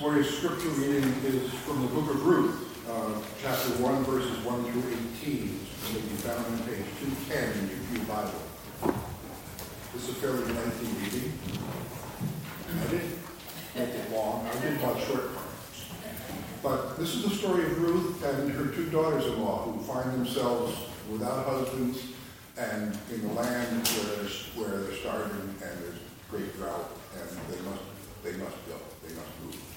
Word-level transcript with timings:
morning's 0.00 0.30
scripture 0.30 0.68
reading 0.80 1.04
is 1.26 1.52
from 1.60 1.82
the 1.82 1.88
book 1.88 2.08
of 2.08 2.24
Ruth, 2.24 2.88
uh, 2.88 3.20
chapter 3.42 3.82
1, 3.84 4.04
verses 4.04 4.38
1 4.46 4.64
through 4.64 4.96
18. 5.20 5.60
It 5.60 5.92
may 5.92 6.00
be 6.00 6.16
found 6.24 6.40
on 6.46 6.58
page 6.64 6.88
210 7.28 7.52
in 7.60 7.68
your 7.68 7.78
Pew 7.92 8.00
Bible. 8.08 8.40
This 9.92 10.08
is 10.08 10.08
a 10.08 10.14
fairly 10.14 10.44
lengthy 10.56 10.88
reading. 11.04 11.32
I 12.80 12.86
didn't 12.88 13.18
make 13.76 13.88
it 13.92 14.10
long. 14.10 14.46
I 14.46 14.58
did 14.60 14.80
want 14.80 15.04
short 15.04 15.34
parts. 15.34 15.84
But 16.62 16.96
this 16.96 17.14
is 17.16 17.24
the 17.28 17.36
story 17.36 17.64
of 17.64 17.78
Ruth 17.82 18.24
and 18.24 18.52
her 18.52 18.74
two 18.74 18.88
daughters-in-law 18.88 19.64
who 19.64 19.80
find 19.84 20.12
themselves 20.14 20.78
without 21.12 21.44
husbands 21.44 22.00
and 22.56 22.96
in 23.12 23.20
the 23.28 23.34
land 23.34 23.86
where, 23.86 24.64
where 24.64 24.80
they're 24.80 24.96
starving 24.96 25.54
and 25.60 25.76
there's 25.84 26.00
great 26.30 26.56
drought 26.56 26.88
and 27.20 27.28
they 27.52 27.60
must, 27.68 27.82
they 28.24 28.32
must 28.32 28.56
go. 28.66 28.80
They 29.06 29.12
must 29.12 29.28
move. 29.44 29.69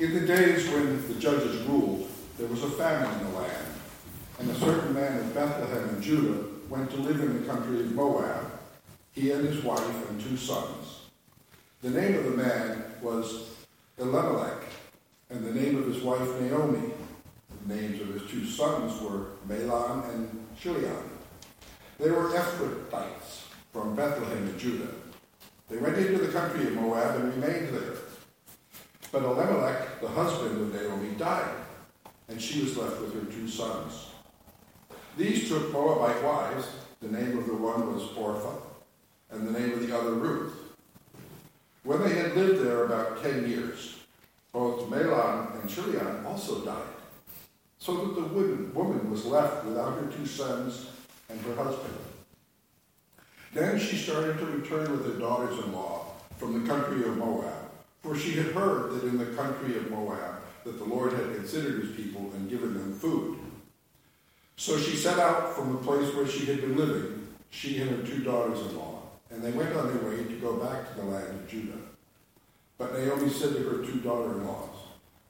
In 0.00 0.14
the 0.14 0.26
days 0.26 0.66
when 0.70 1.06
the 1.08 1.20
judges 1.20 1.60
ruled, 1.66 2.08
there 2.38 2.46
was 2.46 2.62
a 2.62 2.70
famine 2.70 3.20
in 3.20 3.32
the 3.32 3.38
land, 3.38 3.66
and 4.38 4.50
a 4.50 4.54
certain 4.54 4.94
man 4.94 5.18
of 5.18 5.34
Bethlehem 5.34 5.90
in 5.90 6.00
Judah 6.00 6.42
went 6.70 6.90
to 6.92 6.96
live 6.96 7.20
in 7.20 7.38
the 7.38 7.46
country 7.46 7.80
of 7.80 7.92
Moab, 7.92 8.50
he 9.12 9.30
and 9.30 9.46
his 9.46 9.62
wife 9.62 10.08
and 10.08 10.18
two 10.18 10.38
sons. 10.38 11.02
The 11.82 11.90
name 11.90 12.16
of 12.16 12.24
the 12.24 12.30
man 12.30 12.82
was 13.02 13.50
Elimelech, 13.98 14.62
and 15.28 15.44
the 15.44 15.52
name 15.52 15.76
of 15.76 15.84
his 15.92 16.02
wife 16.02 16.40
Naomi. 16.40 16.92
The 17.66 17.74
names 17.74 18.00
of 18.00 18.08
his 18.08 18.22
two 18.30 18.46
sons 18.46 19.02
were 19.02 19.32
Mahlon 19.46 20.08
and 20.14 20.46
Chilion. 20.58 21.10
They 21.98 22.10
were 22.10 22.30
Ephrathites 22.30 23.42
from 23.70 23.96
Bethlehem 23.96 24.48
in 24.48 24.58
Judah. 24.58 24.94
They 25.68 25.76
went 25.76 25.98
into 25.98 26.24
the 26.24 26.32
country 26.32 26.68
of 26.68 26.72
Moab 26.72 27.20
and 27.20 27.34
remained 27.34 27.74
there. 27.74 27.96
But 29.12 29.24
Elimelech, 29.24 30.00
the 30.00 30.08
husband 30.08 30.60
of 30.60 30.72
Naomi, 30.72 31.14
died, 31.16 31.56
and 32.28 32.40
she 32.40 32.62
was 32.62 32.76
left 32.76 33.00
with 33.00 33.14
her 33.14 33.32
two 33.32 33.48
sons. 33.48 34.06
These 35.16 35.48
took 35.48 35.72
Moabite 35.72 36.22
wives. 36.22 36.68
The 37.00 37.08
name 37.08 37.36
of 37.38 37.46
the 37.46 37.54
one 37.54 37.92
was 37.92 38.16
Orpah, 38.16 38.58
and 39.30 39.48
the 39.48 39.58
name 39.58 39.72
of 39.72 39.86
the 39.86 39.96
other 39.98 40.12
Ruth. 40.12 40.54
When 41.82 42.02
they 42.02 42.14
had 42.14 42.36
lived 42.36 42.64
there 42.64 42.84
about 42.84 43.22
ten 43.22 43.48
years, 43.48 43.96
both 44.52 44.88
Mahlon 44.90 45.60
and 45.60 45.68
Chilion 45.68 46.24
also 46.26 46.64
died, 46.64 46.94
so 47.78 47.96
that 47.96 48.14
the 48.14 48.26
woman 48.74 49.10
was 49.10 49.24
left 49.24 49.64
without 49.64 49.98
her 49.98 50.06
two 50.14 50.26
sons 50.26 50.90
and 51.28 51.40
her 51.40 51.54
husband. 51.54 51.96
Then 53.54 53.78
she 53.80 53.96
started 53.96 54.38
to 54.38 54.46
return 54.46 54.92
with 54.92 55.06
her 55.06 55.18
daughters-in-law 55.18 56.04
from 56.36 56.62
the 56.62 56.68
country 56.68 57.02
of 57.08 57.16
Moab, 57.16 57.59
for 58.02 58.16
she 58.16 58.32
had 58.32 58.52
heard 58.52 58.92
that 58.92 59.04
in 59.04 59.18
the 59.18 59.36
country 59.36 59.76
of 59.76 59.90
Moab 59.90 60.42
that 60.64 60.78
the 60.78 60.84
Lord 60.84 61.12
had 61.12 61.34
considered 61.34 61.82
his 61.82 61.96
people 61.96 62.30
and 62.34 62.50
given 62.50 62.74
them 62.74 62.94
food. 62.94 63.38
So 64.56 64.78
she 64.78 64.96
set 64.96 65.18
out 65.18 65.54
from 65.54 65.72
the 65.72 65.78
place 65.78 66.14
where 66.14 66.26
she 66.26 66.46
had 66.46 66.60
been 66.60 66.76
living, 66.76 67.28
she 67.50 67.80
and 67.80 67.90
her 67.90 68.06
two 68.06 68.22
daughters-in-law, 68.22 69.02
and 69.30 69.42
they 69.42 69.52
went 69.52 69.74
on 69.74 69.86
their 69.88 70.10
way 70.10 70.24
to 70.24 70.40
go 70.40 70.56
back 70.56 70.88
to 70.88 71.00
the 71.00 71.06
land 71.06 71.28
of 71.28 71.48
Judah. 71.48 71.78
But 72.76 72.92
Naomi 72.92 73.30
said 73.30 73.54
to 73.54 73.62
her 73.62 73.84
two 73.84 74.00
daughter-in-laws, 74.00 74.68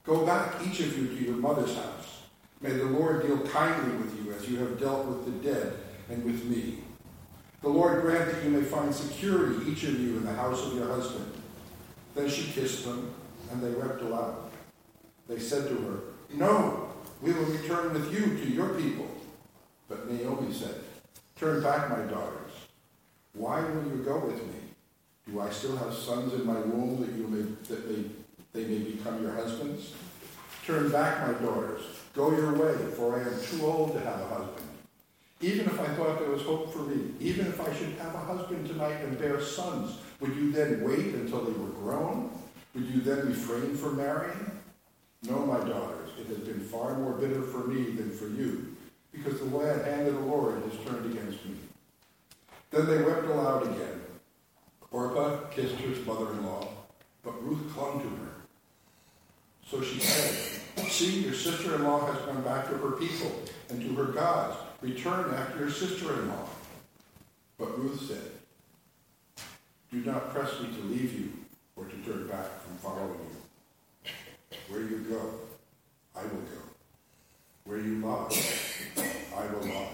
Go 0.03 0.25
back, 0.25 0.55
each 0.65 0.79
of 0.79 0.97
you, 0.97 1.07
to 1.07 1.23
your 1.23 1.35
mother's 1.35 1.75
house. 1.75 2.23
May 2.59 2.71
the 2.71 2.85
Lord 2.85 3.25
deal 3.25 3.39
kindly 3.47 3.97
with 3.97 4.23
you 4.23 4.33
as 4.33 4.49
you 4.49 4.57
have 4.57 4.79
dealt 4.79 5.05
with 5.05 5.25
the 5.25 5.49
dead 5.49 5.73
and 6.09 6.23
with 6.23 6.43
me. 6.45 6.79
The 7.61 7.69
Lord 7.69 8.01
grant 8.01 8.31
that 8.31 8.43
you 8.43 8.49
may 8.49 8.63
find 8.63 8.93
security, 8.93 9.71
each 9.71 9.83
of 9.83 9.99
you, 9.99 10.17
in 10.17 10.25
the 10.25 10.33
house 10.33 10.65
of 10.65 10.73
your 10.73 10.87
husband. 10.87 11.40
Then 12.15 12.29
she 12.29 12.51
kissed 12.51 12.85
them, 12.85 13.13
and 13.51 13.61
they 13.61 13.71
wept 13.71 14.01
aloud. 14.01 14.51
They 15.27 15.39
said 15.39 15.69
to 15.69 15.75
her, 15.75 15.99
No, 16.33 16.89
we 17.21 17.31
will 17.33 17.45
return 17.45 17.93
with 17.93 18.11
you 18.13 18.37
to 18.37 18.51
your 18.51 18.69
people. 18.75 19.07
But 19.87 20.09
Naomi 20.11 20.53
said, 20.53 20.75
Turn 21.37 21.61
back, 21.63 21.89
my 21.89 22.03
daughters. 22.05 22.51
Why 23.33 23.61
will 23.61 23.85
you 23.85 24.03
go 24.03 24.19
with 24.19 24.37
me? 24.37 24.59
Do 25.27 25.39
I 25.39 25.49
still 25.49 25.77
have 25.77 25.93
sons 25.93 26.33
in 26.33 26.45
my 26.45 26.59
womb 26.59 26.99
that 27.01 27.15
you 27.15 27.27
may 27.27 27.41
that 27.69 27.87
they, 27.87 28.03
they 28.53 28.67
may 28.67 28.79
become 28.79 29.21
your 29.21 29.33
husbands? 29.33 29.93
Turn 30.65 30.91
back, 30.91 31.25
my 31.27 31.33
daughters. 31.45 31.81
Go 32.13 32.31
your 32.31 32.53
way, 32.53 32.75
for 32.95 33.17
I 33.17 33.23
am 33.23 33.41
too 33.41 33.65
old 33.65 33.93
to 33.93 33.99
have 34.01 34.19
a 34.19 34.27
husband. 34.27 34.67
Even 35.39 35.65
if 35.65 35.79
I 35.79 35.87
thought 35.95 36.19
there 36.19 36.29
was 36.29 36.43
hope 36.43 36.71
for 36.71 36.79
me, 36.79 37.11
even 37.19 37.47
if 37.47 37.59
I 37.59 37.73
should 37.73 37.93
have 37.93 38.13
a 38.13 38.19
husband 38.19 38.67
tonight 38.67 39.01
and 39.01 39.17
bear 39.17 39.41
sons, 39.41 39.97
would 40.21 40.35
you 40.35 40.51
then 40.51 40.83
wait 40.83 41.13
until 41.15 41.41
they 41.41 41.51
were 41.51 41.69
grown? 41.69 42.31
Would 42.73 42.85
you 42.85 43.01
then 43.01 43.27
refrain 43.27 43.75
from 43.75 43.97
marrying? 43.97 44.51
No, 45.23 45.39
my 45.45 45.57
daughters, 45.57 46.09
it 46.19 46.27
has 46.27 46.37
been 46.37 46.61
far 46.61 46.97
more 46.97 47.13
bitter 47.13 47.41
for 47.41 47.67
me 47.67 47.91
than 47.91 48.11
for 48.11 48.27
you, 48.27 48.75
because 49.11 49.39
the 49.39 49.83
hand 49.83 50.07
of 50.07 50.13
the 50.13 50.21
Lord 50.21 50.63
has 50.63 50.85
turned 50.85 51.11
against 51.11 51.43
me. 51.45 51.55
Then 52.69 52.87
they 52.87 53.01
wept 53.01 53.25
aloud 53.25 53.63
again. 53.63 54.01
Orpah 54.91 55.47
kissed 55.49 55.75
her 55.75 56.05
mother-in-law, 56.05 56.67
but 57.23 57.43
Ruth 57.43 57.73
clung 57.73 58.01
to 58.01 58.07
her. 58.07 58.31
So 59.67 59.81
she 59.81 59.99
said, 59.99 60.61
See, 60.89 61.21
your 61.21 61.33
sister-in-law 61.33 62.11
has 62.11 62.21
gone 62.25 62.43
back 62.43 62.69
to 62.69 62.75
her 62.77 62.91
people 62.91 63.31
and 63.69 63.81
to 63.81 63.95
her 63.95 64.11
gods 64.11 64.57
Return 64.81 65.31
after 65.35 65.59
your 65.59 65.69
sister-in-law. 65.69 66.47
But 67.59 67.77
Ruth 67.77 68.01
said, 68.07 68.40
Do 69.91 69.99
not 70.05 70.33
press 70.33 70.61
me 70.61 70.69
to 70.73 70.81
leave 70.83 71.19
you 71.19 71.33
or 71.75 71.83
to 71.83 71.95
turn 71.97 72.25
back 72.27 72.61
from 72.63 72.77
following 72.77 73.19
you. 73.19 74.11
Where 74.69 74.81
you 74.83 74.99
go, 75.09 75.19
I 76.15 76.21
will 76.23 76.29
go. 76.29 76.61
Where 77.65 77.79
you 77.79 77.95
lodge, 77.95 78.41
I 79.35 79.45
will 79.47 79.67
lodge. 79.67 79.89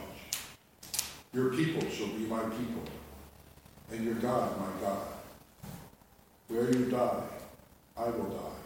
Your 1.33 1.51
people 1.51 1.89
shall 1.89 2.09
be 2.09 2.25
my 2.25 2.41
people, 2.43 2.83
and 3.91 4.05
your 4.05 4.13
God 4.15 4.59
my 4.59 4.81
God. 4.81 5.07
Where 6.47 6.71
you 6.71 6.85
die, 6.91 7.23
I 7.97 8.05
will 8.05 8.29
die. 8.29 8.57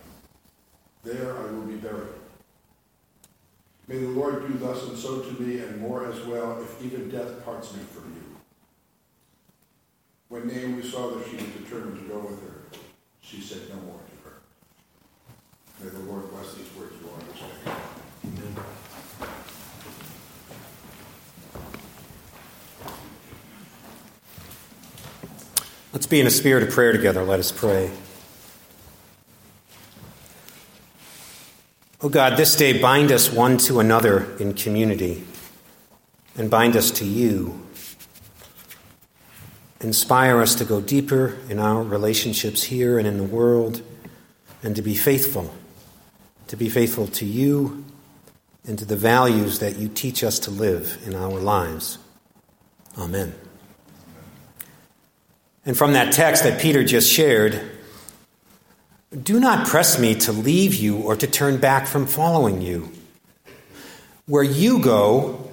There 1.04 1.38
I 1.38 1.44
will 1.52 1.64
be 1.64 1.76
buried. 1.76 2.10
May 3.88 4.00
the 4.00 4.10
Lord 4.10 4.48
do 4.48 4.58
thus 4.58 4.84
and 4.90 4.98
so 4.98 5.22
to 5.22 5.42
me, 5.42 5.60
and 5.60 5.80
more 5.80 6.12
as 6.12 6.20
well, 6.26 6.62
if 6.62 6.84
even 6.84 7.10
death 7.10 7.44
parts 7.46 7.74
me 7.74 7.80
from 7.84 8.14
you. 8.16 8.31
When 10.42 10.56
Naomi 10.56 10.82
saw 10.82 11.12
that 11.12 11.28
she 11.30 11.36
was 11.36 11.46
determined 11.46 12.00
to 12.00 12.06
go 12.12 12.20
with 12.20 12.42
her, 12.42 12.64
she 13.22 13.40
said 13.42 13.60
no 13.70 13.76
more 13.76 14.00
to 14.00 14.28
her. 14.28 14.38
May 15.80 15.90
the 15.90 16.00
Lord 16.12 16.32
bless 16.32 16.56
these 16.56 16.66
words 16.76 16.94
you 17.00 17.08
understand. 17.12 17.78
Amen. 18.26 18.66
Let's 25.94 26.08
be 26.08 26.20
in 26.20 26.26
a 26.26 26.32
spirit 26.32 26.64
of 26.64 26.72
prayer 26.72 26.92
together. 26.92 27.24
Let 27.24 27.40
us 27.40 27.52
pray. 27.52 27.92
Oh 32.02 32.10
God, 32.10 32.36
this 32.36 32.56
day 32.56 32.82
bind 32.82 33.12
us 33.12 33.32
one 33.32 33.58
to 33.60 33.80
another 33.80 34.36
in 34.40 34.56
community 34.56 35.24
and 36.36 36.50
bind 36.50 36.76
us 36.76 36.90
to 36.92 37.06
you. 37.06 37.62
Inspire 39.82 40.40
us 40.40 40.56
to 40.56 40.66
go 40.66 40.80
deeper 40.80 41.38
in 41.50 41.58
our 41.58 41.82
relationships 41.82 42.64
here 42.64 43.00
and 43.00 43.08
in 43.08 43.18
the 43.18 43.24
world 43.24 43.82
and 44.62 44.76
to 44.76 44.82
be 44.82 44.96
faithful, 44.96 45.54
to 46.48 46.56
be 46.56 46.70
faithful 46.70 47.08
to 47.08 47.26
you 47.26 47.84
and 48.66 48.78
to 48.78 48.86
the 48.86 48.96
values 48.96 49.58
that 49.60 49.78
you 49.78 49.90
teach 49.90 50.24
us 50.24 50.38
to 50.40 50.52
live 50.52 51.02
in 51.06 51.16
our 51.16 51.40
lives. 51.40 51.98
Amen. 52.98 53.34
And 55.66 55.76
from 55.76 55.94
that 55.94 56.14
text 56.14 56.44
that 56.44 56.62
Peter 56.62 56.84
just 56.84 57.12
shared, 57.12 57.60
do 59.24 59.40
not 59.40 59.68
press 59.68 60.00
me 60.00 60.16
to 60.16 60.32
leave 60.32 60.76
you 60.76 60.98
or 60.98 61.16
to 61.16 61.26
turn 61.26 61.58
back 61.58 61.88
from 61.88 62.06
following 62.06 62.62
you. 62.62 62.92
Where 64.28 64.44
you 64.44 64.80
go, 64.82 65.50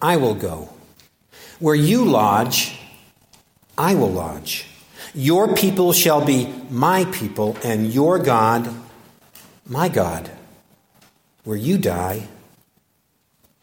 I 0.00 0.16
will 0.16 0.34
go. 0.34 0.70
Where 1.58 1.74
you 1.74 2.04
lodge, 2.04 2.78
I 3.76 3.94
will 3.94 4.10
lodge. 4.10 4.66
Your 5.14 5.54
people 5.54 5.92
shall 5.92 6.24
be 6.24 6.52
my 6.70 7.04
people, 7.06 7.56
and 7.64 7.92
your 7.92 8.18
God, 8.18 8.72
my 9.66 9.88
God. 9.88 10.30
Where 11.44 11.56
you 11.56 11.76
die, 11.76 12.28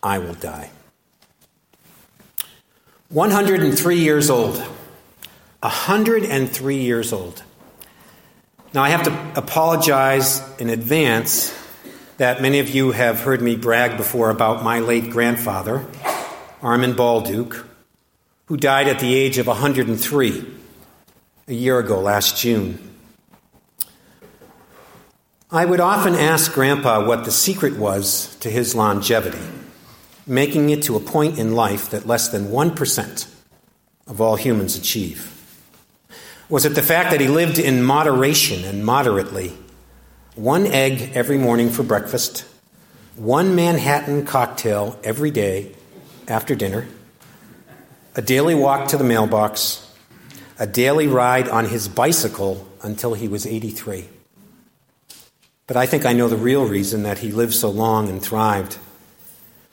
I 0.04 0.20
will 0.20 0.34
die. 0.34 0.72
103 3.10 4.00
years 4.00 4.30
old. 4.30 4.58
103 5.62 6.76
years 6.76 7.12
old. 7.14 7.44
Now, 8.74 8.84
I 8.84 8.90
have 8.90 9.04
to 9.04 9.32
apologize 9.36 10.42
in 10.60 10.70
advance 10.70 11.56
that 12.18 12.42
many 12.42 12.60
of 12.60 12.70
you 12.70 12.92
have 12.92 13.22
heard 13.22 13.42
me 13.42 13.56
brag 13.56 13.98
before 13.98 14.30
about 14.30 14.64
my 14.64 14.80
late 14.80 15.10
grandfather, 15.10 15.86
Armin 16.62 16.94
Balduke, 16.94 17.66
who 18.50 18.58
died 18.58 18.88
at 18.88 19.00
the 19.00 19.14
age 19.14 19.38
of 19.38 19.46
103 19.46 20.46
a 21.48 21.54
year 21.54 21.78
ago, 21.78 22.00
last 22.00 22.36
June. 22.36 22.80
I 25.52 25.66
would 25.66 25.80
often 25.80 26.16
ask 26.16 26.52
Grandpa 26.52 27.06
what 27.06 27.26
the 27.26 27.32
secret 27.32 27.78
was 27.78 28.36
to 28.38 28.50
his 28.50 28.74
longevity, 28.74 29.38
making 30.26 30.72
it 30.72 30.82
to 30.84 30.96
a 30.96 31.00
point 31.00 31.38
in 31.38 31.54
life 31.54 31.92
that 31.92 32.08
less 32.08 32.30
than 32.30 32.48
1% 32.48 33.28
of 34.08 34.20
all 34.20 34.36
humans 34.36 34.76
achieve. 34.76 35.32
Was 36.50 36.66
it 36.66 36.74
the 36.74 36.82
fact 36.82 37.12
that 37.12 37.22
he 37.22 37.28
lived 37.28 37.60
in 37.60 37.84
moderation 37.84 38.66
and 38.66 38.84
moderately? 38.84 39.54
One 40.34 40.66
egg 40.66 41.12
every 41.14 41.38
morning 41.38 41.70
for 41.70 41.84
breakfast, 41.84 42.46
one 43.16 43.54
Manhattan 43.54 44.26
cocktail 44.26 45.00
every 45.04 45.30
day 45.30 45.76
after 46.28 46.56
dinner, 46.56 46.88
a 48.16 48.22
daily 48.22 48.56
walk 48.56 48.88
to 48.90 48.98
the 48.98 49.04
mailbox, 49.04 49.86
a 50.58 50.68
daily 50.68 51.08
ride 51.08 51.48
on 51.48 51.66
his 51.66 51.88
bicycle 51.88 52.68
until 52.82 53.14
he 53.14 53.28
was 53.28 53.46
83. 53.46 54.08
But 55.68 55.78
I 55.78 55.86
think 55.86 56.06
I 56.06 56.14
know 56.14 56.28
the 56.28 56.36
real 56.36 56.66
reason 56.66 57.04
that 57.04 57.20
he 57.20 57.32
lived 57.32 57.54
so 57.54 57.70
long 57.70 58.10
and 58.10 58.22
thrived, 58.22 58.78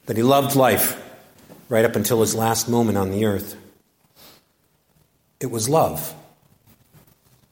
that 0.07 0.17
he 0.17 0.23
loved 0.23 0.55
life 0.55 1.03
right 1.69 1.85
up 1.85 1.97
until 1.97 2.21
his 2.21 2.35
last 2.35 2.69
moment 2.69 2.99
on 2.99 3.11
the 3.11 3.25
earth. 3.25 3.57
It 5.41 5.51
was 5.51 5.69
love. 5.69 6.15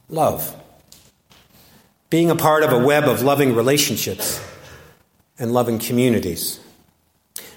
Love. 0.09 0.55
Being 2.11 2.31
a 2.31 2.37
part 2.37 2.63
of 2.63 2.73
a 2.73 2.79
web 2.79 3.05
of 3.05 3.23
loving 3.23 3.55
relationships 3.55 4.41
and 5.39 5.53
loving 5.53 5.79
communities. 5.79 6.61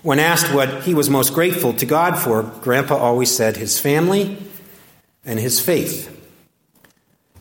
When 0.04 0.20
asked 0.20 0.54
what 0.54 0.84
he 0.84 0.94
was 0.94 1.10
most 1.10 1.34
grateful 1.34 1.74
to 1.74 1.86
God 1.86 2.18
for, 2.20 2.44
Grandpa 2.44 2.96
always 2.96 3.36
said 3.36 3.58
his 3.58 3.80
family 3.80 4.38
and 5.26 5.40
his 5.40 5.60
faith. 5.60 6.14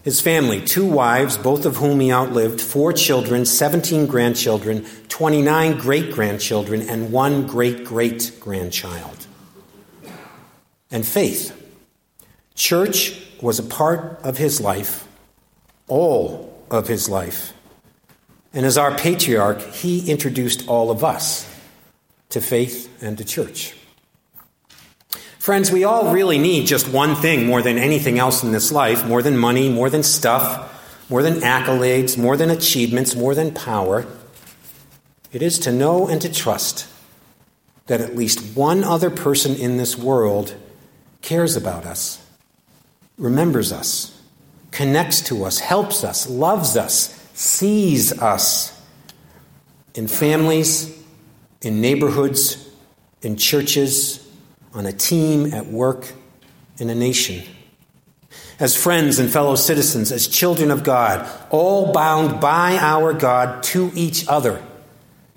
His 0.03 0.21
family, 0.21 0.61
two 0.61 0.87
wives, 0.87 1.37
both 1.37 1.67
of 1.67 1.77
whom 1.77 2.01
he 2.01 2.13
outlived, 2.13 2.61
four 2.61 2.93
children, 2.93 3.45
17 3.45 4.07
grandchildren, 4.07 4.87
29 5.09 5.79
great 5.79 6.13
grandchildren, 6.13 6.83
and 6.83 7.11
one 7.11 7.47
great 7.47 7.85
great 7.85 8.33
grandchild. 8.39 9.27
And 10.91 11.05
faith. 11.05 11.53
Church 12.55 13.21
was 13.43 13.59
a 13.59 13.65
part 13.65 14.21
of 14.23 14.39
his 14.39 14.61
life, 14.61 15.07
all 15.89 16.65
of 16.71 16.89
his 16.89 17.09
life. 17.09 17.53
And 18.55 18.65
as 18.65 18.79
our 18.79 18.97
patriarch, 18.97 19.61
he 19.61 20.11
introduced 20.11 20.67
all 20.69 20.91
of 20.91 21.05
us 21.05 21.53
to 22.31 22.41
faith 22.41 23.03
and 23.03 23.17
to 23.19 23.25
church. 23.25 23.75
Friends, 25.39 25.71
we 25.71 25.85
all 25.85 26.13
really 26.13 26.39
need 26.39 26.67
just 26.67 26.89
one 26.89 27.15
thing 27.15 27.47
more 27.47 27.63
than 27.63 27.79
anything 27.79 28.19
else 28.19 28.43
in 28.43 28.51
this 28.51 28.73
life 28.73 29.07
more 29.07 29.23
than 29.23 29.37
money, 29.37 29.69
more 29.69 29.89
than 29.89 30.03
stuff, 30.03 31.09
more 31.09 31.23
than 31.23 31.35
accolades, 31.35 32.19
more 32.19 32.37
than 32.37 32.51
achievements, 32.51 33.15
more 33.15 33.35
than 33.35 33.55
power. 33.55 34.07
It 35.33 35.43
is 35.43 35.61
to 35.61 35.73
know 35.73 36.09
and 36.09 36.21
to 36.23 36.33
trust 36.33 36.89
that 37.87 38.01
at 38.01 38.17
least 38.17 38.57
one 38.57 38.83
other 38.83 39.11
person 39.11 39.55
in 39.55 39.77
this 39.77 39.97
world 39.97 40.55
cares 41.23 41.57
about 41.57 41.87
us, 41.87 42.25
remembers 43.17 43.73
us, 43.73 44.21
connects 44.73 45.21
to 45.23 45.45
us, 45.45 45.61
helps 45.61 46.03
us, 46.03 46.29
loves 46.29 46.77
us, 46.77 47.15
sees 47.35 48.13
us 48.21 48.77
in 49.95 50.09
families, 50.09 50.96
in 51.63 51.81
neighborhoods, 51.81 52.69
in 53.23 53.37
churches 53.37 54.27
on 54.75 54.87
a 54.87 54.93
team, 54.93 55.53
at 55.55 55.67
work, 55.67 56.13
in 56.79 56.91
a 56.91 56.95
nation. 56.95 57.43
As 58.59 58.77
friends 58.77 59.19
and 59.19 59.31
fellow 59.31 59.55
citizens, 59.55 60.13
as 60.13 60.29
children 60.29 60.71
of 60.71 60.85
God, 60.85 61.29
all 61.51 61.93
bound 61.93 62.41
by 62.41 62.77
our 62.79 63.13
God 63.13 63.63
to 63.65 63.91
each 63.95 64.29
other 64.29 64.63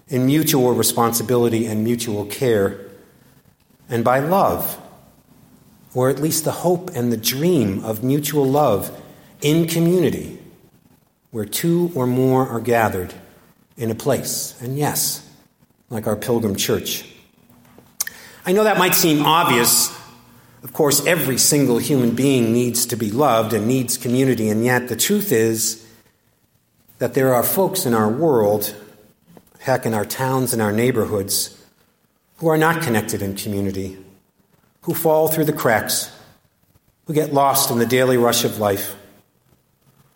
in 0.07 0.25
mutual 0.25 0.73
responsibility 0.73 1.65
and 1.65 1.83
mutual 1.83 2.25
care, 2.25 2.79
and 3.89 4.03
by 4.03 4.19
love, 4.19 4.77
or 5.93 6.09
at 6.09 6.19
least 6.19 6.45
the 6.45 6.51
hope 6.51 6.91
and 6.95 7.11
the 7.11 7.17
dream 7.17 7.83
of 7.83 8.03
mutual 8.03 8.45
love 8.45 8.91
in 9.41 9.67
community, 9.67 10.39
where 11.31 11.45
two 11.45 11.91
or 11.95 12.07
more 12.07 12.47
are 12.47 12.59
gathered 12.59 13.13
in 13.77 13.91
a 13.91 13.95
place. 13.95 14.59
And 14.61 14.77
yes, 14.77 15.28
like 15.89 16.07
our 16.07 16.15
pilgrim 16.15 16.55
church. 16.55 17.05
I 18.45 18.51
know 18.51 18.63
that 18.63 18.77
might 18.77 18.95
seem 18.95 19.25
obvious. 19.25 19.95
Of 20.63 20.73
course, 20.73 21.05
every 21.05 21.37
single 21.37 21.77
human 21.77 22.15
being 22.15 22.53
needs 22.53 22.85
to 22.87 22.95
be 22.95 23.11
loved 23.11 23.53
and 23.53 23.67
needs 23.67 23.97
community, 23.97 24.49
and 24.49 24.63
yet 24.63 24.87
the 24.87 24.95
truth 24.95 25.31
is 25.31 25.85
that 26.99 27.13
there 27.13 27.33
are 27.33 27.43
folks 27.43 27.85
in 27.85 27.93
our 27.93 28.09
world, 28.09 28.75
heck, 29.59 29.85
in 29.85 29.93
our 29.93 30.05
towns 30.05 30.53
and 30.53 30.61
our 30.61 30.71
neighborhoods, 30.71 31.55
who 32.37 32.47
are 32.47 32.57
not 32.57 32.81
connected 32.81 33.21
in 33.21 33.35
community, 33.35 33.97
who 34.81 34.93
fall 34.93 35.27
through 35.27 35.45
the 35.45 35.53
cracks, 35.53 36.11
who 37.05 37.13
get 37.13 37.33
lost 37.33 37.71
in 37.71 37.79
the 37.79 37.85
daily 37.85 38.17
rush 38.17 38.43
of 38.43 38.59
life, 38.59 38.95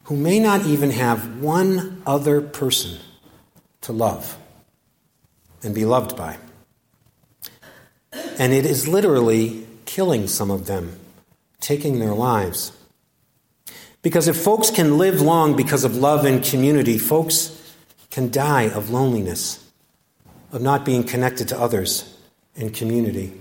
who 0.04 0.18
may 0.18 0.40
not 0.40 0.66
even 0.66 0.92
have 0.92 1.42
one 1.42 2.02
other 2.06 2.42
person 2.42 3.00
to 3.82 3.94
love 3.94 4.38
and 5.64 5.74
be 5.74 5.86
loved 5.86 6.16
by. 6.18 6.38
And 8.38 8.54
it 8.54 8.66
is 8.66 8.88
literally 8.88 9.66
killing 9.86 10.28
some 10.28 10.52
of 10.52 10.66
them, 10.66 11.00
taking 11.60 12.00
their 12.00 12.14
lives. 12.14 12.72
Because 14.02 14.28
if 14.28 14.38
folks 14.38 14.70
can 14.70 14.98
live 14.98 15.22
long 15.22 15.56
because 15.56 15.84
of 15.84 15.96
love 15.96 16.26
and 16.26 16.44
community, 16.44 16.98
folks 16.98 17.60
can 18.12 18.30
die 18.30 18.70
of 18.70 18.90
loneliness, 18.90 19.64
of 20.52 20.62
not 20.62 20.86
being 20.86 21.04
connected 21.04 21.48
to 21.48 21.60
others 21.60 22.18
in 22.56 22.70
community. 22.70 23.34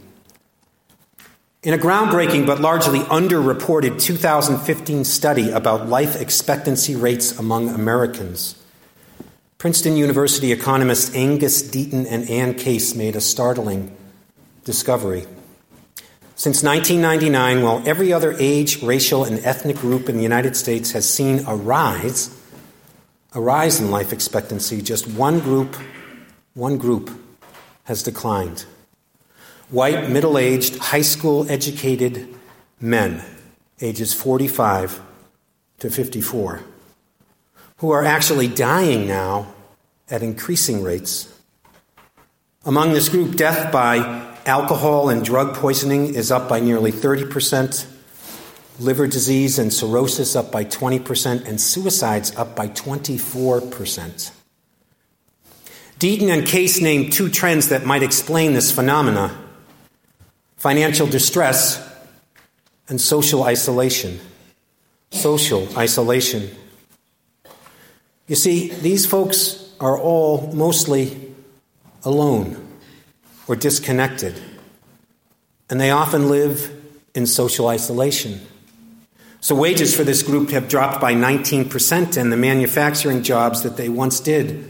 In 1.62 1.75
a 1.75 1.78
groundbreaking 1.78 2.46
but 2.46 2.60
largely 2.60 3.00
underreported 3.00 4.00
2015 4.00 5.04
study 5.04 5.50
about 5.50 5.88
life 5.88 6.20
expectancy 6.20 6.96
rates 6.96 7.38
among 7.38 7.68
Americans, 7.68 8.56
Princeton 9.62 9.97
University 9.97 10.50
economists 10.50 11.14
Angus 11.14 11.62
Deaton 11.62 12.05
and 12.11 12.29
Ann 12.29 12.55
Case 12.55 12.97
made 12.97 13.14
a 13.14 13.20
startling 13.20 13.97
discovery. 14.64 15.25
Since 16.35 16.64
1999, 16.64 17.62
while 17.62 17.81
every 17.87 18.12
other 18.12 18.35
age, 18.41 18.82
racial, 18.82 19.23
and 19.23 19.38
ethnic 19.44 19.76
group 19.76 20.09
in 20.09 20.17
the 20.17 20.23
United 20.25 20.57
States 20.57 20.90
has 20.90 21.09
seen 21.09 21.45
a 21.47 21.54
rise, 21.54 22.37
a 23.35 23.40
rise 23.40 23.78
in 23.78 23.92
life 23.92 24.12
expectancy, 24.12 24.83
just 24.83 25.07
one 25.07 25.38
group, 25.38 25.76
one 26.54 26.76
group 26.76 27.16
has 27.85 28.02
declined. 28.02 28.64
White, 29.71 30.11
middle 30.11 30.38
aged, 30.38 30.76
high 30.78 31.02
school 31.02 31.49
educated 31.49 32.35
men, 32.81 33.23
ages 33.81 34.12
45 34.12 35.00
to 35.78 35.88
54, 35.88 36.62
who 37.82 37.90
are 37.90 38.04
actually 38.04 38.46
dying 38.46 39.08
now 39.08 39.52
at 40.08 40.22
increasing 40.22 40.84
rates. 40.84 41.28
Among 42.64 42.92
this 42.92 43.08
group, 43.08 43.34
death 43.34 43.72
by 43.72 44.36
Alcohol 44.46 45.08
and 45.08 45.24
drug 45.24 45.56
poisoning 45.56 46.14
is 46.14 46.30
up 46.30 46.48
by 46.48 46.60
nearly 46.60 46.92
30%, 46.92 47.84
liver 48.78 49.08
disease 49.08 49.58
and 49.58 49.74
cirrhosis 49.74 50.36
up 50.36 50.52
by 50.52 50.64
20%, 50.64 51.44
and 51.44 51.60
suicides 51.60 52.32
up 52.36 52.54
by 52.54 52.68
24%. 52.68 54.30
Deaton 55.98 56.28
and 56.32 56.46
Case 56.46 56.80
named 56.80 57.12
two 57.12 57.28
trends 57.28 57.70
that 57.70 57.84
might 57.84 58.04
explain 58.04 58.52
this 58.52 58.70
phenomena 58.70 59.36
financial 60.56 61.08
distress 61.08 61.84
and 62.88 63.00
social 63.00 63.42
isolation. 63.42 64.20
Social 65.10 65.66
isolation. 65.76 66.48
You 68.26 68.37
see, 68.37 68.71
these 68.71 69.07
folks 69.07 69.73
are 69.81 69.99
all 69.99 70.52
mostly 70.52 71.35
alone 72.05 72.69
or 73.49 73.57
disconnected. 73.57 74.41
And 75.69 75.81
they 75.81 75.91
often 75.91 76.29
live 76.29 76.71
in 77.14 77.26
social 77.26 77.69
isolation. 77.69 78.41
So, 79.41 79.55
wages 79.55 79.97
for 79.97 80.05
this 80.05 80.23
group 80.23 80.50
have 80.50 80.69
dropped 80.69 81.00
by 81.00 81.14
19%, 81.14 82.17
and 82.17 82.33
the 82.33 82.37
manufacturing 82.37 83.23
jobs 83.23 83.62
that 83.62 83.76
they 83.76 83.88
once 83.88 84.21
did 84.21 84.69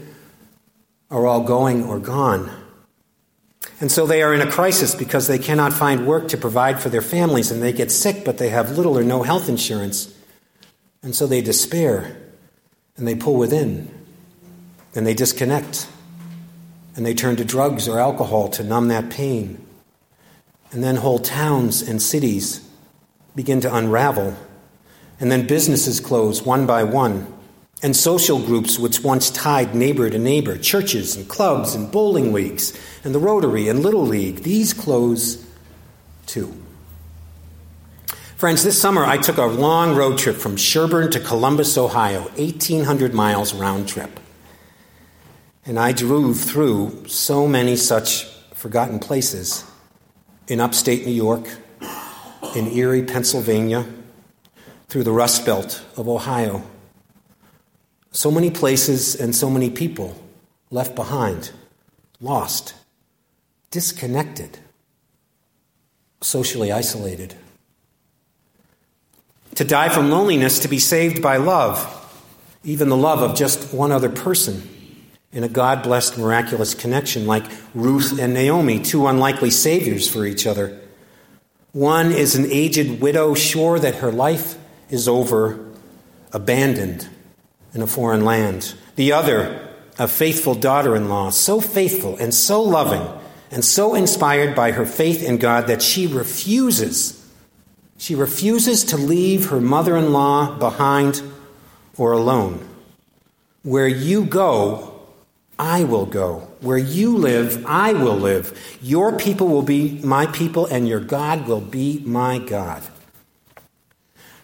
are 1.11 1.27
all 1.27 1.43
going 1.43 1.83
or 1.83 1.99
gone. 1.99 2.51
And 3.79 3.91
so 3.91 4.07
they 4.07 4.23
are 4.23 4.33
in 4.33 4.41
a 4.41 4.49
crisis 4.49 4.95
because 4.95 5.27
they 5.27 5.37
cannot 5.37 5.73
find 5.73 6.07
work 6.07 6.29
to 6.29 6.37
provide 6.37 6.81
for 6.81 6.89
their 6.89 7.01
families, 7.01 7.51
and 7.51 7.61
they 7.61 7.73
get 7.73 7.91
sick, 7.91 8.25
but 8.25 8.37
they 8.37 8.49
have 8.49 8.77
little 8.77 8.97
or 8.97 9.03
no 9.03 9.23
health 9.23 9.47
insurance. 9.47 10.13
And 11.03 11.15
so 11.15 11.27
they 11.27 11.41
despair, 11.41 12.17
and 12.97 13.07
they 13.07 13.15
pull 13.15 13.35
within, 13.35 13.91
and 14.95 15.05
they 15.05 15.13
disconnect 15.13 15.87
and 16.95 17.05
they 17.05 17.13
turn 17.13 17.35
to 17.37 17.45
drugs 17.45 17.87
or 17.87 17.99
alcohol 17.99 18.49
to 18.49 18.63
numb 18.63 18.87
that 18.89 19.09
pain. 19.09 19.65
And 20.71 20.83
then 20.83 20.97
whole 20.97 21.19
towns 21.19 21.81
and 21.81 22.01
cities 22.01 22.67
begin 23.35 23.61
to 23.61 23.75
unravel. 23.75 24.35
And 25.19 25.31
then 25.31 25.47
businesses 25.47 25.99
close 25.99 26.43
one 26.43 26.65
by 26.65 26.83
one, 26.83 27.31
and 27.81 27.95
social 27.95 28.39
groups 28.39 28.79
which 28.79 29.03
once 29.03 29.29
tied 29.29 29.75
neighbor 29.75 30.09
to 30.09 30.19
neighbor, 30.19 30.57
churches 30.57 31.15
and 31.15 31.27
clubs 31.27 31.75
and 31.75 31.91
bowling 31.91 32.33
leagues 32.33 32.77
and 33.03 33.13
the 33.13 33.19
Rotary 33.19 33.67
and 33.67 33.81
Little 33.81 34.05
League, 34.05 34.43
these 34.43 34.73
close 34.73 35.45
too. 36.25 36.62
Friends, 38.43 38.61
this 38.61 38.81
summer 38.81 39.05
I 39.05 39.19
took 39.19 39.37
a 39.37 39.45
long 39.45 39.95
road 39.95 40.17
trip 40.17 40.35
from 40.35 40.57
Sherburne 40.57 41.09
to 41.11 41.21
Columbus, 41.21 41.77
Ohio, 41.77 42.23
1,800 42.35 43.13
miles 43.13 43.53
round 43.53 43.87
trip. 43.87 44.19
And 45.65 45.79
I 45.79 45.93
drove 45.93 46.41
through 46.41 47.07
so 47.07 47.47
many 47.47 47.77
such 47.77 48.25
forgotten 48.53 48.99
places 48.99 49.63
in 50.49 50.59
upstate 50.59 51.05
New 51.05 51.13
York, 51.13 51.47
in 52.53 52.67
Erie, 52.67 53.03
Pennsylvania, 53.03 53.85
through 54.89 55.05
the 55.05 55.13
Rust 55.13 55.45
Belt 55.45 55.81
of 55.95 56.09
Ohio. 56.09 56.63
So 58.11 58.29
many 58.29 58.51
places 58.51 59.15
and 59.15 59.33
so 59.33 59.49
many 59.49 59.69
people 59.69 60.21
left 60.69 60.95
behind, 60.95 61.51
lost, 62.19 62.73
disconnected, 63.71 64.59
socially 66.19 66.73
isolated 66.73 67.37
to 69.55 69.63
die 69.63 69.89
from 69.89 70.09
loneliness, 70.09 70.59
to 70.59 70.67
be 70.67 70.79
saved 70.79 71.21
by 71.21 71.37
love, 71.37 71.89
even 72.63 72.89
the 72.89 72.97
love 72.97 73.21
of 73.21 73.35
just 73.35 73.73
one 73.73 73.91
other 73.91 74.09
person 74.09 74.69
in 75.31 75.43
a 75.43 75.49
God 75.49 75.83
blessed 75.83 76.17
miraculous 76.17 76.75
connection 76.75 77.25
like 77.25 77.45
Ruth 77.73 78.19
and 78.19 78.33
Naomi, 78.33 78.79
two 78.79 79.07
unlikely 79.07 79.49
saviors 79.49 80.07
for 80.07 80.25
each 80.25 80.45
other. 80.45 80.79
One 81.71 82.11
is 82.11 82.35
an 82.35 82.45
aged 82.51 83.01
widow, 83.01 83.33
sure 83.33 83.79
that 83.79 83.95
her 83.95 84.11
life 84.11 84.57
is 84.89 85.07
over, 85.07 85.71
abandoned 86.31 87.09
in 87.73 87.81
a 87.81 87.87
foreign 87.87 88.23
land. 88.23 88.75
The 88.95 89.11
other, 89.13 89.69
a 89.97 90.07
faithful 90.07 90.53
daughter 90.53 90.95
in 90.95 91.09
law, 91.09 91.31
so 91.31 91.59
faithful 91.59 92.15
and 92.17 92.33
so 92.33 92.61
loving 92.61 93.07
and 93.49 93.65
so 93.65 93.95
inspired 93.95 94.55
by 94.55 94.71
her 94.71 94.85
faith 94.85 95.23
in 95.23 95.37
God 95.37 95.67
that 95.67 95.81
she 95.81 96.05
refuses 96.05 97.22
she 97.97 98.15
refuses 98.15 98.83
to 98.85 98.97
leave 98.97 99.49
her 99.49 99.61
mother 99.61 99.95
in 99.97 100.11
law 100.11 100.57
behind 100.57 101.21
or 101.97 102.11
alone. 102.11 102.67
Where 103.61 103.87
you 103.87 104.25
go, 104.25 105.01
I 105.57 105.83
will 105.83 106.05
go. 106.05 106.47
Where 106.61 106.77
you 106.77 107.17
live, 107.17 107.65
I 107.65 107.93
will 107.93 108.17
live. 108.17 108.77
Your 108.81 109.17
people 109.17 109.47
will 109.47 109.61
be 109.61 109.99
my 110.03 110.25
people, 110.25 110.65
and 110.65 110.87
your 110.87 110.99
God 110.99 111.47
will 111.47 111.61
be 111.61 112.01
my 112.05 112.39
God. 112.39 112.83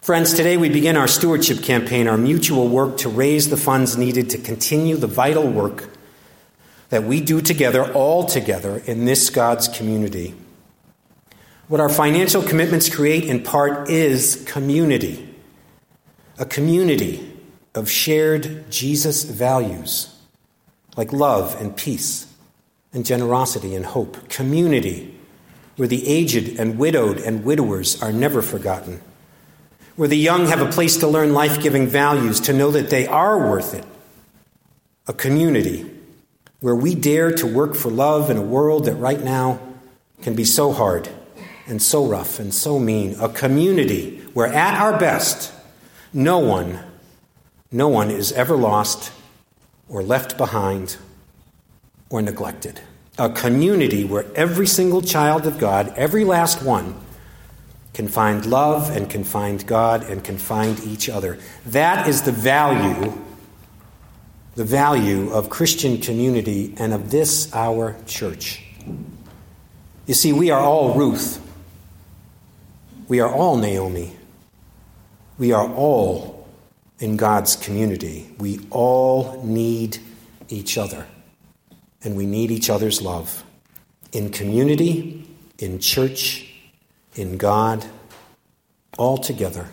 Friends, 0.02 0.34
today 0.34 0.58
we 0.58 0.70
begin 0.70 0.96
our 0.96 1.08
stewardship 1.08 1.62
campaign, 1.62 2.08
our 2.08 2.18
mutual 2.18 2.68
work 2.68 2.98
to 3.00 3.10
raise 3.10 3.50
the 3.50 3.58
funds 3.58 3.98
needed 3.98 4.30
to 4.32 4.38
continue 4.38 4.96
the 4.96 5.08
vital 5.08 5.48
work 5.48 5.90
that 6.90 7.04
we 7.04 7.22
do 7.22 7.42
together, 7.42 7.92
all 7.94 8.26
together, 8.26 8.82
in 8.86 9.06
this 9.06 9.30
God's 9.30 9.68
community. 9.68 10.34
What 11.70 11.80
our 11.80 11.88
financial 11.88 12.42
commitments 12.42 12.90
create 12.90 13.26
in 13.26 13.44
part 13.44 13.92
is 13.92 14.44
community, 14.48 15.30
a 16.40 16.46
community 16.46 17.32
of 17.76 17.88
shared 17.88 18.72
Jesus 18.72 19.24
values 19.24 20.12
like 20.98 21.14
love 21.14 21.56
and 21.62 21.78
peace 21.78 22.26
and 22.92 23.06
generosity 23.06 23.76
and 23.76 23.86
hope, 23.86 24.30
community 24.30 25.14
where 25.76 25.88
the 25.88 26.08
aged 26.08 26.60
and 26.60 26.80
widowed 26.80 27.20
and 27.20 27.44
widowers 27.44 28.02
are 28.02 28.12
never 28.12 28.42
forgotten, 28.42 29.00
where 29.96 30.08
the 30.08 30.18
young 30.18 30.48
have 30.48 30.62
a 30.62 30.72
place 30.72 30.98
to 30.98 31.08
learn 31.08 31.36
life 31.36 31.62
giving 31.62 31.86
values, 31.86 32.40
to 32.40 32.52
know 32.52 32.72
that 32.72 32.90
they 32.90 33.06
are 33.06 33.48
worth 33.48 33.76
it, 33.76 33.86
a 35.06 35.14
community 35.14 35.88
where 36.62 36.76
we 36.76 36.96
dare 36.96 37.32
to 37.32 37.46
work 37.46 37.76
for 37.76 37.92
love 37.92 38.32
in 38.32 38.38
a 38.38 38.42
world 38.42 38.86
that 38.86 38.96
right 38.96 39.24
now 39.24 39.60
can 40.24 40.34
be 40.34 40.44
so 40.44 40.74
hard 40.74 41.08
and 41.70 41.82
so 41.82 42.06
rough 42.06 42.40
and 42.40 42.54
so 42.54 42.80
mean, 42.80 43.16
a 43.20 43.30
community 43.30 44.20
where 44.34 44.48
at 44.48 44.74
our 44.74 45.00
best, 45.00 45.54
no 46.12 46.40
one, 46.40 46.80
no 47.72 47.88
one 47.88 48.10
is 48.10 48.32
ever 48.32 48.58
lost 48.58 49.12
or 49.88 50.02
left 50.02 50.38
behind 50.38 50.98
or 52.10 52.22
neglected. 52.22 52.82
A 53.18 53.30
community 53.30 54.04
where 54.04 54.26
every 54.36 54.66
single 54.66 55.02
child 55.02 55.46
of 55.46 55.60
God, 55.60 55.94
every 55.96 56.26
last 56.26 56.64
one, 56.64 56.96
can 57.94 58.08
find 58.08 58.46
love 58.46 58.96
and 58.96 59.10
can 59.10 59.24
find 59.24 59.66
God 59.68 60.04
and 60.10 60.24
can 60.24 60.38
find 60.38 60.80
each 60.86 61.10
other. 61.10 61.38
That 61.68 62.08
is 62.08 62.22
the 62.24 62.32
value, 62.32 63.14
the 64.56 64.64
value 64.64 65.32
of 65.32 65.50
Christian 65.50 66.00
community 66.00 66.74
and 66.78 66.94
of 66.94 67.12
this, 67.12 67.54
our 67.54 67.96
church. 68.08 68.64
You 70.08 70.14
see, 70.14 70.34
we 70.34 70.50
are 70.50 70.62
all 70.62 70.96
Ruth. 70.96 71.46
We 73.10 73.20
are 73.22 73.34
all 73.34 73.58
Naomi. 73.58 74.16
We 75.40 75.52
are 75.52 75.68
all 75.68 76.48
in 77.00 77.18
God's 77.18 77.56
community. 77.56 78.34
We 78.38 78.60
all 78.70 79.42
need 79.44 79.98
each 80.48 80.78
other. 80.78 81.08
And 82.04 82.16
we 82.16 82.28
need 82.28 82.52
each 82.52 82.70
other's 82.70 83.02
love. 83.02 83.44
In 84.12 84.30
community, 84.30 85.28
in 85.58 85.80
church, 85.80 86.54
in 87.16 87.38
God, 87.38 87.84
all 89.00 89.18
together. 89.18 89.70